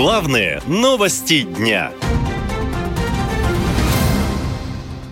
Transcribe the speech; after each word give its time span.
Главные 0.00 0.62
новости 0.68 1.42
дня. 1.42 1.90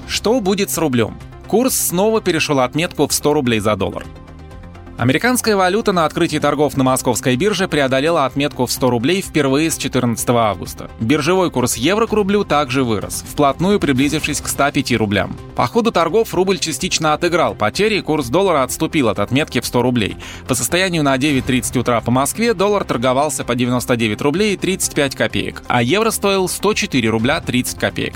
Что 0.07 0.41
будет 0.41 0.71
с 0.71 0.79
рублем? 0.79 1.19
Курс 1.49 1.75
снова 1.75 2.21
перешел 2.21 2.61
отметку 2.61 3.09
в 3.09 3.13
100 3.13 3.33
рублей 3.33 3.59
за 3.59 3.75
доллар. 3.75 4.07
Американская 4.99 5.57
валюта 5.57 5.93
на 5.93 6.07
открытии 6.07 6.39
торгов 6.39 6.75
на 6.79 6.83
московской 6.83 7.37
бирже 7.37 7.69
преодолела 7.69 8.25
отметку 8.25 8.65
в 8.65 8.73
100 8.73 8.89
рублей 8.89 9.21
впервые 9.21 9.71
с 9.71 9.77
14 9.77 10.27
августа. 10.31 10.91
Биржевой 11.01 11.51
курс 11.51 11.77
евро 11.77 12.07
к 12.07 12.13
рублю 12.15 12.45
также 12.45 12.83
вырос, 12.83 13.23
вплотную 13.29 13.79
приблизившись 13.79 14.41
к 14.41 14.49
105 14.49 14.93
рублям. 14.93 15.37
По 15.55 15.67
ходу 15.67 15.93
торгов 15.93 16.33
рубль 16.33 16.59
частично 16.59 17.13
отыграл 17.13 17.55
потери, 17.55 18.01
курс 18.01 18.29
доллара 18.29 18.63
отступил 18.63 19.11
от 19.11 19.19
отметки 19.19 19.61
в 19.61 19.67
100 19.67 19.83
рублей. 19.83 20.17
По 20.49 20.55
состоянию 20.55 21.03
на 21.03 21.15
9.30 21.17 21.79
утра 21.79 22.01
по 22.01 22.11
Москве 22.11 22.55
доллар 22.55 22.85
торговался 22.85 23.45
по 23.45 23.55
99 23.55 24.23
рублей 24.23 24.57
35 24.57 25.15
копеек, 25.15 25.63
а 25.69 25.83
евро 25.83 26.11
стоил 26.11 26.49
104 26.49 27.07
рубля 27.11 27.43
30 27.43 27.79
копеек. 27.79 28.15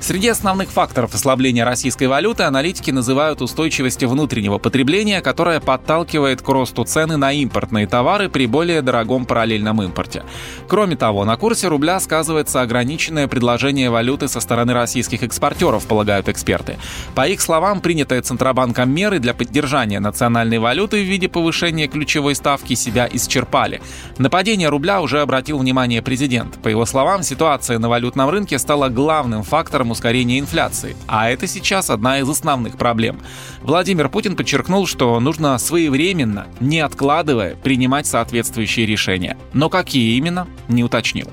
Среди 0.00 0.28
основных 0.28 0.70
факторов 0.70 1.12
ослабления 1.12 1.64
российской 1.64 2.04
валюты 2.04 2.44
аналитики 2.44 2.92
называют 2.92 3.42
устойчивость 3.42 4.04
внутреннего 4.04 4.58
потребления, 4.58 5.22
которая 5.22 5.58
подталкивает 5.58 6.19
подталкивает 6.20 6.42
к 6.42 6.48
росту 6.48 6.84
цены 6.84 7.16
на 7.16 7.32
импортные 7.32 7.86
товары 7.86 8.28
при 8.28 8.46
более 8.46 8.82
дорогом 8.82 9.24
параллельном 9.24 9.82
импорте. 9.82 10.22
Кроме 10.68 10.96
того, 10.96 11.24
на 11.24 11.36
курсе 11.36 11.68
рубля 11.68 11.98
сказывается 12.00 12.60
ограниченное 12.60 13.26
предложение 13.26 13.90
валюты 13.90 14.28
со 14.28 14.40
стороны 14.40 14.74
российских 14.74 15.22
экспортеров, 15.22 15.86
полагают 15.86 16.28
эксперты. 16.28 16.76
По 17.14 17.26
их 17.26 17.40
словам, 17.40 17.80
принятые 17.80 18.20
Центробанком 18.20 18.90
меры 18.90 19.18
для 19.18 19.34
поддержания 19.34 20.00
национальной 20.00 20.58
валюты 20.58 21.02
в 21.02 21.06
виде 21.06 21.28
повышения 21.28 21.88
ключевой 21.88 22.34
ставки 22.34 22.74
себя 22.74 23.08
исчерпали. 23.10 23.80
На 24.18 24.28
падение 24.28 24.68
рубля 24.68 25.00
уже 25.00 25.20
обратил 25.20 25.58
внимание 25.58 26.02
президент. 26.02 26.58
По 26.62 26.68
его 26.68 26.86
словам, 26.86 27.22
ситуация 27.22 27.78
на 27.78 27.88
валютном 27.88 28.28
рынке 28.30 28.58
стала 28.58 28.88
главным 28.88 29.42
фактором 29.42 29.90
ускорения 29.90 30.38
инфляции, 30.38 30.96
а 31.06 31.30
это 31.30 31.46
сейчас 31.46 31.90
одна 31.90 32.18
из 32.18 32.28
основных 32.28 32.76
проблем. 32.76 33.20
Владимир 33.62 34.08
Путин 34.08 34.36
подчеркнул, 34.36 34.86
что 34.86 35.18
нужно 35.20 35.58
своевременно 35.58 36.09
своевременно, 36.10 36.46
не 36.60 36.80
откладывая, 36.80 37.56
принимать 37.56 38.06
соответствующие 38.06 38.86
решения. 38.86 39.36
Но 39.52 39.68
какие 39.68 40.16
именно, 40.16 40.48
не 40.68 40.82
уточнил. 40.82 41.28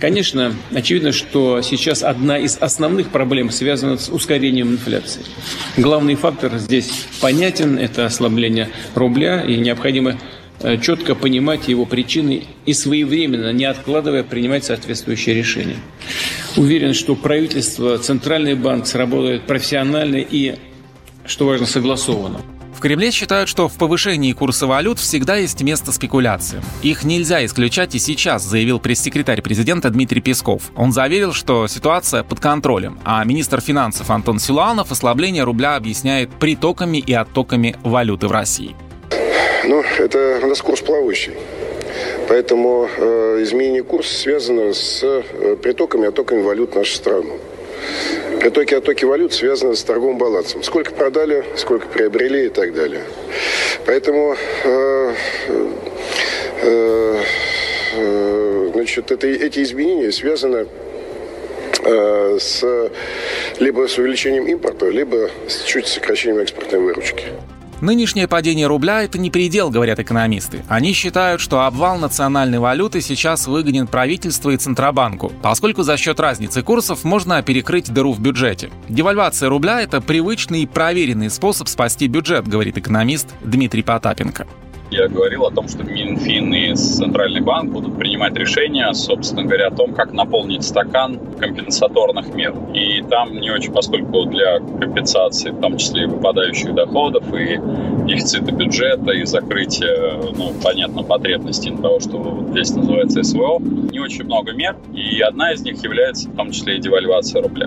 Конечно, 0.00 0.52
очевидно, 0.74 1.12
что 1.12 1.62
сейчас 1.62 2.02
одна 2.02 2.38
из 2.38 2.58
основных 2.58 3.08
проблем 3.08 3.50
связана 3.50 3.96
с 3.96 4.10
ускорением 4.10 4.72
инфляции. 4.72 5.22
Главный 5.76 6.16
фактор 6.16 6.58
здесь 6.58 7.06
понятен– 7.20 7.78
это 7.80 8.04
ослабление 8.04 8.68
рубля, 8.94 9.40
и 9.40 9.56
необходимо 9.56 10.18
э, 10.60 10.76
четко 10.78 11.14
понимать 11.14 11.68
его 11.68 11.86
причины 11.86 12.44
и 12.66 12.74
своевременно, 12.74 13.52
не 13.52 13.64
откладывая, 13.64 14.22
принимать 14.22 14.64
соответствующие 14.64 15.34
решения. 15.34 15.76
Уверен, 16.56 16.92
что 16.92 17.14
правительство, 17.14 17.96
Центральный 17.96 18.54
банк 18.54 18.86
сработают 18.86 19.46
профессионально 19.46 20.16
и, 20.16 20.56
что 21.24 21.46
важно, 21.46 21.66
согласованно. 21.66 22.40
В 22.76 22.80
Кремле 22.80 23.10
считают, 23.10 23.48
что 23.48 23.68
в 23.68 23.78
повышении 23.78 24.34
курса 24.34 24.66
валют 24.66 24.98
всегда 24.98 25.36
есть 25.36 25.62
место 25.62 25.92
спекуляциям. 25.92 26.62
Их 26.82 27.04
нельзя 27.04 27.42
исключать 27.46 27.94
и 27.94 27.98
сейчас, 27.98 28.42
заявил 28.42 28.80
пресс-секретарь 28.80 29.40
президента 29.40 29.88
Дмитрий 29.88 30.20
Песков. 30.20 30.64
Он 30.76 30.92
заверил, 30.92 31.32
что 31.32 31.68
ситуация 31.68 32.22
под 32.22 32.38
контролем, 32.38 32.98
а 33.02 33.24
министр 33.24 33.62
финансов 33.62 34.10
Антон 34.10 34.38
Силуанов 34.38 34.92
ослабление 34.92 35.44
рубля 35.44 35.76
объясняет 35.76 36.28
притоками 36.34 36.98
и 36.98 37.14
оттоками 37.14 37.76
валюты 37.82 38.28
в 38.28 38.32
России. 38.32 38.76
Ну, 39.64 39.82
это 39.98 40.40
у 40.42 40.46
нас 40.46 40.60
курс 40.60 40.82
плавающий. 40.82 41.32
Поэтому 42.28 42.90
э, 42.94 43.38
изменение 43.42 43.84
курса 43.84 44.14
связано 44.14 44.74
с 44.74 45.02
э, 45.02 45.56
притоками 45.62 46.04
и 46.04 46.08
оттоками 46.08 46.42
валют 46.42 46.72
в 46.72 46.76
нашу 46.76 46.94
страну. 46.94 47.38
Притоки 48.40 48.74
и 48.74 48.76
оттоки 48.76 49.04
валют 49.04 49.32
связаны 49.32 49.74
с 49.74 49.82
торговым 49.82 50.18
балансом. 50.18 50.62
Сколько 50.62 50.92
продали, 50.92 51.44
сколько 51.56 51.88
приобрели 51.88 52.46
и 52.46 52.48
так 52.48 52.74
далее. 52.74 53.02
Поэтому 53.86 54.36
э, 54.64 55.14
э, 56.62 57.22
э, 57.94 58.70
значит, 58.74 59.10
это, 59.10 59.26
эти 59.26 59.62
изменения 59.62 60.12
связаны 60.12 60.66
э, 61.84 62.38
с, 62.40 62.90
либо 63.58 63.88
с 63.88 63.98
увеличением 63.98 64.46
импорта, 64.46 64.88
либо 64.88 65.30
с 65.48 65.62
чуть 65.64 65.86
сокращением 65.86 66.40
экспортной 66.40 66.80
выручки. 66.80 67.24
Нынешнее 67.80 68.26
падение 68.26 68.66
рубля– 68.66 69.02
это 69.04 69.18
не 69.18 69.30
предел, 69.30 69.70
говорят 69.70 69.98
экономисты. 69.98 70.64
Они 70.68 70.92
считают, 70.92 71.42
что 71.42 71.62
обвал 71.62 71.98
национальной 71.98 72.58
валюты 72.58 73.02
сейчас 73.02 73.46
выгонен 73.46 73.86
правительству 73.86 74.50
и 74.50 74.56
Центробанку, 74.56 75.30
поскольку 75.42 75.82
за 75.82 75.96
счет 75.98 76.18
разницы 76.18 76.62
курсов 76.62 77.04
можно 77.04 77.42
перекрыть 77.42 77.92
дыру 77.92 78.12
в 78.12 78.20
бюджете. 78.20 78.70
Девальвация 78.88 79.50
рубля– 79.50 79.80
это 79.82 80.00
привычный 80.00 80.62
и 80.62 80.66
проверенный 80.66 81.28
способ 81.28 81.68
спасти 81.68 82.06
бюджет, 82.08 82.48
говорит 82.48 82.78
экономист 82.78 83.28
Дмитрий 83.44 83.82
Потапенко. 83.82 84.46
Я 84.90 85.08
говорил 85.08 85.44
о 85.44 85.50
том, 85.50 85.66
что 85.66 85.82
Минфин 85.82 86.54
и 86.54 86.74
Центральный 86.74 87.40
банк 87.40 87.72
будут 87.72 87.98
принимать 87.98 88.36
решения, 88.36 88.92
собственно 88.94 89.42
говоря, 89.42 89.68
о 89.68 89.70
том, 89.72 89.92
как 89.92 90.12
наполнить 90.12 90.62
стакан 90.62 91.18
компенсаторных 91.40 92.32
мер. 92.34 92.54
И 92.72 93.02
там 93.02 93.34
не 93.40 93.50
очень, 93.50 93.72
поскольку 93.72 94.26
для 94.26 94.60
компенсации, 94.60 95.50
в 95.50 95.60
том 95.60 95.76
числе 95.76 96.04
и 96.04 96.06
выпадающих 96.06 96.72
доходов, 96.72 97.24
и 97.34 97.58
дефицита 98.06 98.52
бюджета, 98.52 99.10
и 99.10 99.24
закрытия, 99.24 100.18
ну, 100.36 100.52
понятно, 100.62 101.02
потребностей 101.02 101.76
того, 101.76 101.98
что 101.98 102.46
здесь 102.50 102.70
называется 102.70 103.24
СВО, 103.24 103.58
не 103.60 103.98
очень 103.98 104.24
много 104.24 104.52
мер, 104.52 104.76
и 104.94 105.20
одна 105.20 105.52
из 105.52 105.62
них 105.62 105.82
является 105.82 106.28
в 106.28 106.36
том 106.36 106.52
числе 106.52 106.76
и 106.76 106.80
девальвация 106.80 107.42
рубля. 107.42 107.66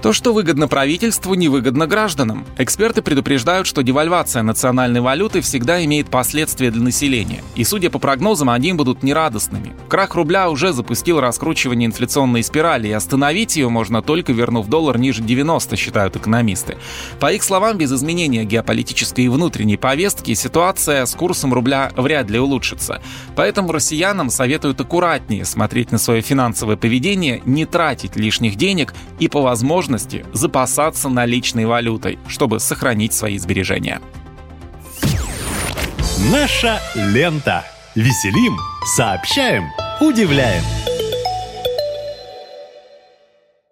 То, 0.00 0.12
что 0.12 0.32
выгодно 0.32 0.68
правительству, 0.68 1.34
невыгодно 1.34 1.88
гражданам. 1.88 2.46
Эксперты 2.56 3.02
предупреждают, 3.02 3.66
что 3.66 3.82
девальвация 3.82 4.44
национальной 4.44 5.00
валюты 5.00 5.40
всегда 5.40 5.84
имеет 5.84 6.08
последствия 6.08 6.70
для 6.70 6.82
населения. 6.82 7.42
И, 7.56 7.64
судя 7.64 7.90
по 7.90 7.98
прогнозам, 7.98 8.48
они 8.50 8.72
будут 8.74 9.02
нерадостными. 9.02 9.74
Крах 9.88 10.14
рубля 10.14 10.50
уже 10.50 10.72
запустил 10.72 11.18
раскручивание 11.18 11.86
инфляционной 11.86 12.44
спирали, 12.44 12.86
и 12.86 12.92
остановить 12.92 13.56
ее 13.56 13.70
можно 13.70 14.00
только 14.00 14.32
вернув 14.32 14.68
доллар 14.68 14.98
ниже 14.98 15.20
90, 15.20 15.74
считают 15.74 16.14
экономисты. 16.14 16.78
По 17.18 17.32
их 17.32 17.42
словам, 17.42 17.76
без 17.76 17.92
изменения 17.92 18.44
геополитической 18.44 19.22
и 19.22 19.28
внутренней 19.28 19.78
повестки 19.78 20.32
ситуация 20.34 21.06
с 21.06 21.14
курсом 21.16 21.52
рубля 21.52 21.90
вряд 21.96 22.30
ли 22.30 22.38
улучшится. 22.38 23.02
Поэтому 23.34 23.72
россиянам 23.72 24.30
советуют 24.30 24.80
аккуратнее 24.80 25.44
смотреть 25.44 25.90
на 25.90 25.98
свое 25.98 26.22
финансовое 26.22 26.76
поведение, 26.76 27.42
не 27.44 27.66
тратить 27.66 28.14
лишних 28.14 28.54
денег 28.54 28.94
и 29.18 29.26
по 29.26 29.42
возможности 29.42 29.87
возможности 29.88 30.24
запасаться 30.32 31.08
наличной 31.08 31.66
валютой, 31.66 32.18
чтобы 32.28 32.60
сохранить 32.60 33.12
свои 33.12 33.38
сбережения. 33.38 34.00
Наша 36.30 36.80
лента. 36.94 37.64
Веселим, 37.94 38.56
сообщаем, 38.96 39.64
удивляем. 40.00 40.62